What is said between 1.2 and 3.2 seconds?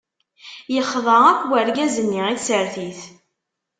akk wergaz-nni i tsertit.